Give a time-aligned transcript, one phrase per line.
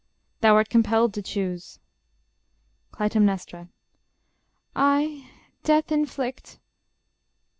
[0.41, 1.77] _Thou art compelled to choose.
[2.91, 3.67] Cly.
[4.75, 5.29] I
[5.61, 6.57] death inflict